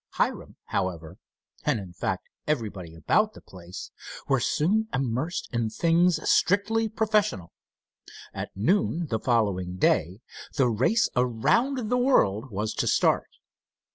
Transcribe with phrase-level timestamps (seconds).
[0.13, 1.17] Hiram, however,
[1.63, 3.91] and in fact everybody about the place,
[4.27, 7.53] were soon immersed in things strictly professional.
[8.33, 10.21] At noon the following day
[10.55, 13.29] the race around the world was to start.